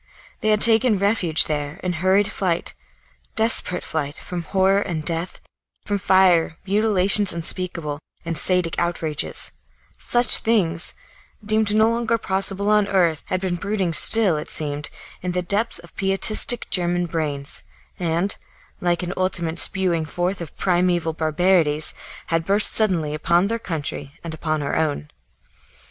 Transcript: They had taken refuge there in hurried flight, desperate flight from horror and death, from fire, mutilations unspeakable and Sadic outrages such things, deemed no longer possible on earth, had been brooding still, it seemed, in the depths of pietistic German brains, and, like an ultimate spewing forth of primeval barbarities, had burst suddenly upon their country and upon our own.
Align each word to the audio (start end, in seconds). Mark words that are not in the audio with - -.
They 0.39 0.49
had 0.49 0.61
taken 0.61 0.97
refuge 0.97 1.45
there 1.45 1.79
in 1.83 1.93
hurried 1.93 2.31
flight, 2.31 2.73
desperate 3.35 3.83
flight 3.83 4.17
from 4.17 4.41
horror 4.41 4.79
and 4.79 5.05
death, 5.05 5.39
from 5.85 5.99
fire, 5.99 6.57
mutilations 6.65 7.33
unspeakable 7.33 7.99
and 8.25 8.35
Sadic 8.35 8.73
outrages 8.79 9.51
such 9.99 10.39
things, 10.39 10.95
deemed 11.45 11.75
no 11.75 11.87
longer 11.87 12.17
possible 12.17 12.67
on 12.71 12.87
earth, 12.87 13.21
had 13.27 13.39
been 13.41 13.57
brooding 13.57 13.93
still, 13.93 14.37
it 14.37 14.49
seemed, 14.49 14.89
in 15.21 15.33
the 15.33 15.43
depths 15.43 15.77
of 15.77 15.95
pietistic 15.95 16.71
German 16.71 17.05
brains, 17.05 17.61
and, 17.99 18.37
like 18.79 19.03
an 19.03 19.13
ultimate 19.15 19.59
spewing 19.59 20.05
forth 20.05 20.41
of 20.41 20.57
primeval 20.57 21.13
barbarities, 21.13 21.93
had 22.33 22.43
burst 22.43 22.75
suddenly 22.75 23.13
upon 23.13 23.49
their 23.49 23.59
country 23.59 24.13
and 24.23 24.33
upon 24.33 24.63
our 24.63 24.75
own. 24.75 25.11